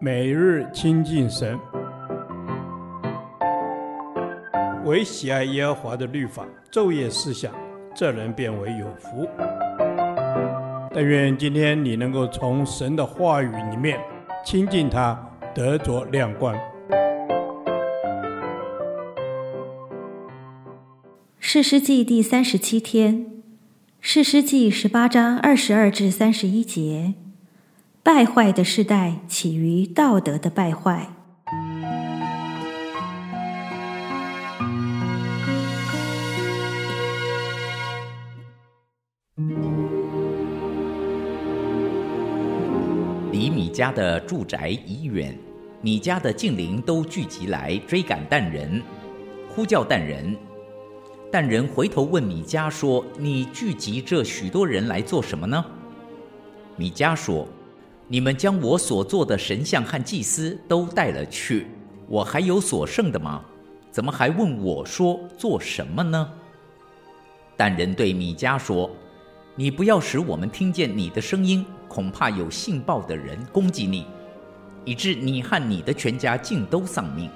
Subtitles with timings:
[0.00, 1.58] 每日亲近神，
[4.84, 7.52] 唯喜爱耶和华的律法，昼夜思想，
[7.94, 9.28] 这人便为有福。
[10.92, 13.98] 但愿今天你能够从神的话语里面
[14.44, 15.18] 亲近他，
[15.54, 16.54] 得着亮光。
[21.40, 23.26] 士师记第三十七天，
[24.00, 27.14] 士师记十八章二十二至三十一节。
[28.04, 31.08] 败坏的世代起于道德的败坏。
[43.32, 45.34] 离米迦的住宅已远，
[45.80, 48.82] 米迦的近邻都聚集来追赶蛋人，
[49.48, 50.36] 呼叫蛋人。
[51.32, 55.64] 但人回头问米迦说：“你聚集这许多人来做什么呢？”
[56.76, 57.48] 米迦说。
[58.06, 61.66] 你们将我所做的神像和祭司都带了去，
[62.06, 63.42] 我还有所剩的吗？
[63.90, 66.30] 怎么还问我说做什么呢？
[67.56, 68.90] 但人对米迦说
[69.56, 74.06] ：“你不要使我们听见你的声音，恐怕有信报的人攻击你，
[74.84, 77.30] 以致你和你的全家尽都丧命。”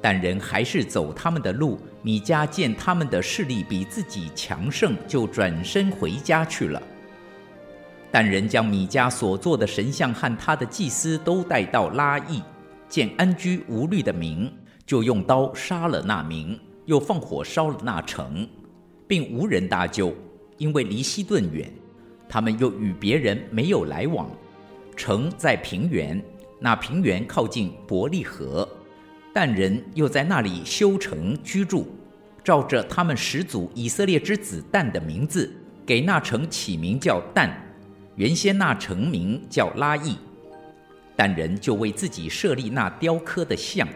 [0.00, 1.78] 但人还是走他们的路。
[2.02, 6.80] 米迦见他们的势力比自己强盛，就转身回家去了。
[8.14, 12.40] 但人将米迦所做的神像和他的祭司都带到拉亿，
[12.88, 14.48] 见安居无虑的民，
[14.86, 18.48] 就用刀杀了那民，又放火烧了那城，
[19.08, 20.14] 并无人搭救，
[20.58, 21.68] 因为离西顿远。
[22.28, 24.30] 他们又与别人没有来往。
[24.94, 26.22] 城在平原，
[26.60, 28.68] 那平原靠近伯利河。
[29.32, 31.88] 但人又在那里修城居住，
[32.44, 35.52] 照着他们始祖以色列之子但的名字，
[35.84, 37.52] 给那城起名叫但。
[38.16, 40.16] 原先那城名叫拉亿，
[41.16, 43.88] 但人就为自己设立那雕刻的像。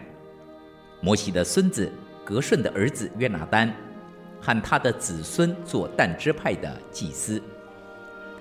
[1.01, 1.89] 摩西的孙子
[2.25, 3.73] 革顺的儿子约拿单，
[4.41, 7.41] 和他的子孙做但支派的祭司。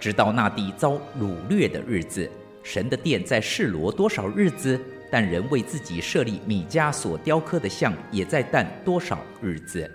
[0.01, 2.29] 直到那地遭掳掠的日子，
[2.65, 4.81] 神的殿在示罗多少日子，
[5.13, 9.89] 但人为自己设立米迦所雕刻的像，也在但多少日子。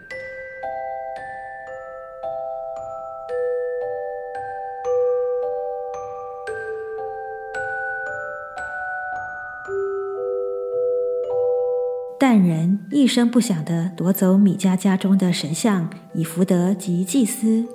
[12.26, 17.66] 但人一声不响地夺走米迦家中的神像、以福德及祭司。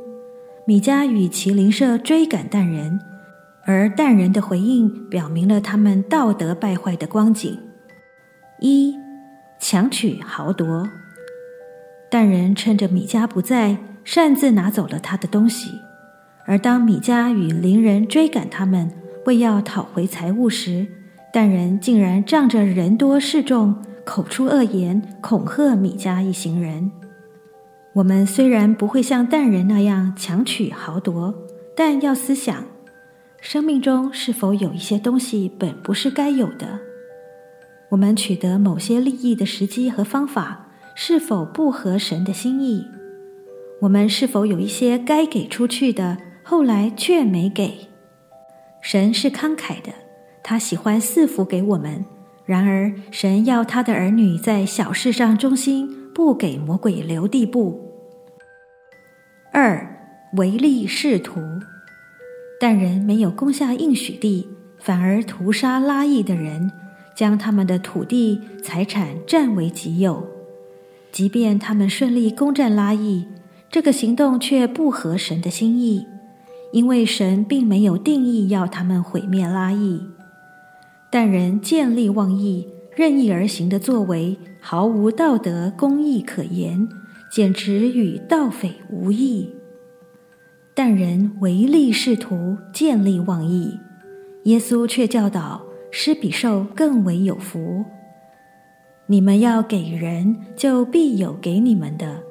[0.65, 2.99] 米迦与其邻舍追赶但人，
[3.67, 7.59] 而但人的回应表明了他们道德败坏的光景：
[8.61, 8.95] 一、
[9.61, 10.89] 强取豪夺。
[12.11, 15.69] 但人趁着米迦不在，擅自拿走了他的东西；
[16.47, 18.91] 而当米迦与邻人追赶他们，
[19.27, 20.87] 为要讨回财物时，
[21.35, 23.77] 但人竟然仗着人多势众。
[24.09, 26.91] 口出恶言，恐吓米迦一行人。
[27.93, 31.35] 我们虽然不会像但人那样强取豪夺，
[31.77, 32.65] 但要思想，
[33.39, 36.81] 生命中是否有一些东西本不是该有的？
[37.91, 42.87] 我们取得某些利益的时机和方法，是否不合神的心意？
[43.83, 47.91] 我们是否有一些该给出去的，后来却没给？
[48.81, 49.93] 神是慷慨的，
[50.43, 52.03] 他喜欢赐福给我们。
[52.49, 57.79] 然而，神要他的儿女在小事上忠心，不给魔鬼留地步。
[59.53, 59.99] 二，
[60.33, 61.43] 唯利是图，
[62.59, 64.49] 但人没有攻下应许地，
[64.79, 66.73] 反而屠杀拉亿的人，
[67.15, 70.27] 将他们的土地财产占为己有。
[71.13, 73.27] 即便他们顺利攻占拉亿，
[73.71, 76.07] 这个行动却不合神的心意，
[76.73, 80.01] 因为神并没有定义要他们毁灭拉亿。
[81.11, 86.89] 但人见利忘义、任意而行的作为，毫无道德公义可言，
[87.31, 89.49] 简直与盗匪无异。
[90.75, 93.79] 但人唯利是图、见利忘义，
[94.45, 97.85] 耶稣却教导：施比受更为有福。
[99.07, 102.23] 你们要给人，就必有给你们的，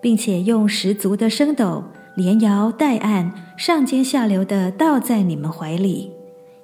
[0.00, 1.84] 并且用十足的升斗，
[2.16, 6.10] 连摇带按，上尖下流的倒在你们怀里。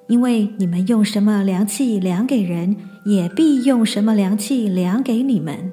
[0.09, 2.75] 因为你们用什么量器量给人，
[3.05, 5.71] 也必用什么量器量给你们。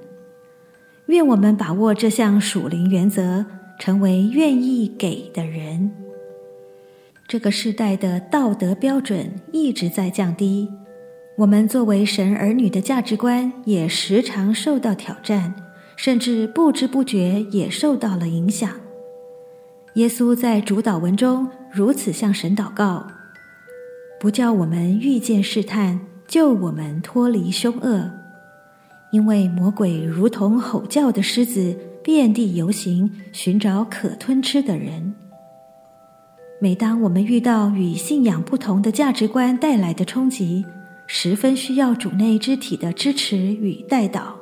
[1.07, 3.47] 愿我们把握这项属灵原则，
[3.79, 5.91] 成为愿意给的人。
[7.27, 10.69] 这个世代的道德标准一直在降低，
[11.39, 15.55] 我们作为神儿女的价值观也时常受到挑战，
[15.97, 18.71] 甚至不知不觉也受到了影响。
[19.95, 23.07] 耶稣在主祷文中如此向神祷告。
[24.19, 28.11] 不叫我们遇见试探，救我们脱离凶恶。
[29.13, 35.15] 因为魔鬼如同吼叫的狮子，遍地游行，寻找可吞吃的人。
[36.61, 40.65] 每当我们遇到与信仰不同的价值观带来的冲击，
[41.07, 44.37] 十分需要主内肢体的支持与带导，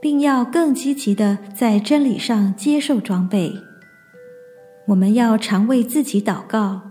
[0.00, 3.52] 并要更积极的在真理上接受装备。
[4.86, 6.89] 我们要常为自己祷告，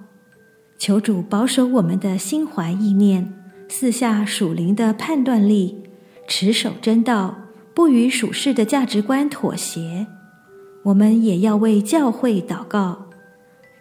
[0.80, 3.34] 求主保守我们的心怀意念，
[3.68, 5.84] 四下属灵的判断力，
[6.26, 7.36] 持守真道，
[7.74, 10.08] 不与属世的价值观妥协。
[10.84, 13.08] 我们也要为教会祷告。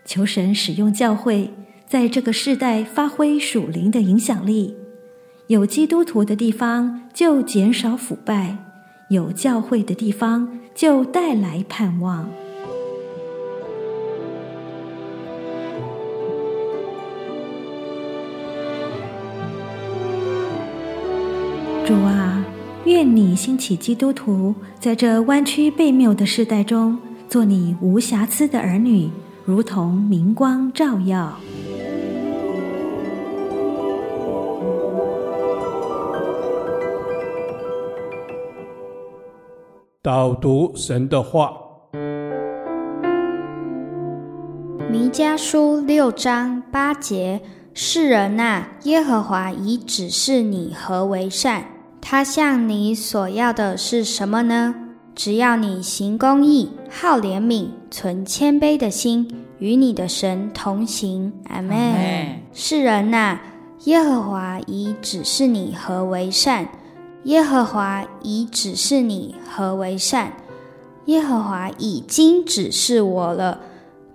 [0.05, 1.55] 求神使用教会，
[1.87, 4.75] 在这个世代发挥属灵的影响力。
[5.47, 8.59] 有基督徒的地方就减少腐败，
[9.09, 12.29] 有教会的地方就带来盼望。
[21.89, 22.45] 主啊，
[22.85, 26.99] 愿你兴起基督徒，在这弯曲悖谬的世代中，
[27.31, 29.09] 做你无瑕疵的儿女。
[29.47, 31.33] 如同明光照耀。
[40.03, 41.55] 导读神的话，
[44.91, 47.41] 弥迦书六章八节：
[47.73, 51.65] 世人呐、啊，耶和华已指示你何为善，
[52.11, 54.75] 他向你所要的是什么呢？
[55.15, 61.31] 只要你行公义，好怜悯，存谦卑的心，与你的神同行。
[61.51, 62.41] 阿门。
[62.55, 63.43] 世人呐、啊，
[63.85, 66.67] 耶和华已指示你何为善。
[67.25, 70.33] 耶和华已指示你何为善。
[71.05, 73.61] 耶和华已经指示我了，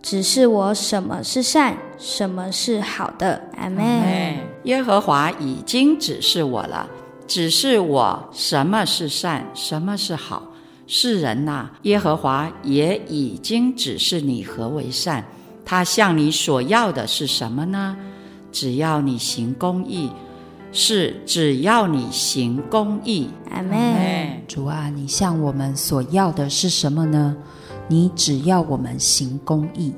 [0.01, 3.39] 指示我什么是善，什么是好的。
[3.55, 4.35] 阿门。
[4.63, 6.89] 耶和华已经指示我了，
[7.27, 10.43] 指示我什么是善，什么是好。
[10.85, 15.23] 世人呐、啊，耶和华也已经指示你何为善，
[15.65, 17.95] 他向你所要的是什么呢？
[18.51, 20.11] 只要你行公义，
[20.71, 23.29] 是只要你行公义。
[23.49, 24.43] 阿门。
[24.47, 27.35] 主啊，你向我们所要的是什么呢？
[27.87, 29.93] 你只要我们行公义，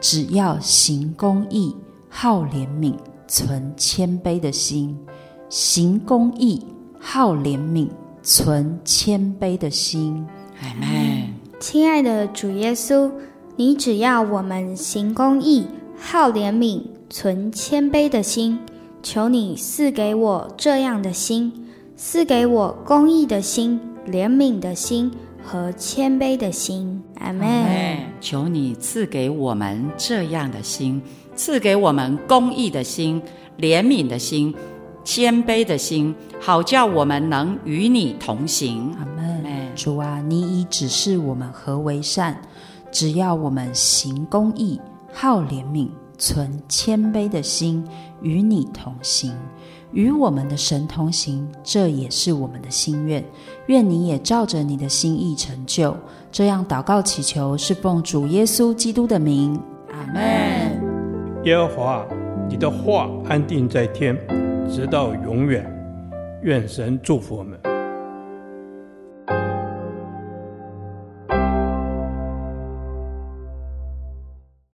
[0.00, 1.76] 只要行公义，
[2.08, 2.94] 好怜悯，
[3.26, 4.96] 存谦卑的心，
[5.48, 6.62] 行公义，
[6.98, 7.88] 好怜悯。
[8.20, 10.26] 存谦卑的心，
[10.60, 11.32] 阿门。
[11.58, 13.10] 亲爱的主耶稣，
[13.56, 15.66] 你只要我们行公义，
[15.96, 18.58] 好怜悯，存谦卑的心，
[19.02, 21.50] 求你赐给我这样的心，
[21.96, 25.10] 赐给我公义的心、怜悯的心
[25.42, 27.98] 和谦卑的心，阿门。
[28.20, 31.00] 求你赐给我们这样的心，
[31.34, 33.22] 赐给我们公义的心、
[33.58, 34.54] 怜悯的心。
[35.04, 38.94] 谦卑的心，好叫我们能与你同行。
[38.98, 39.38] 阿门。
[39.74, 42.36] 主啊，你已指示我们何为善，
[42.90, 44.80] 只要我们行公义，
[45.12, 47.84] 好怜悯，存谦卑的心，
[48.20, 49.32] 与你同行，
[49.92, 53.24] 与我们的神同行，这也是我们的心愿。
[53.68, 55.96] 愿你也照着你的心意成就。
[56.32, 59.60] 这样祷告祈求，是奉主耶稣基督的名。
[59.92, 60.22] 阿门。
[61.44, 62.04] 耶和华，
[62.50, 64.18] 你的话安定在天。
[64.68, 65.64] 直到永远，
[66.42, 67.58] 愿神祝福我们。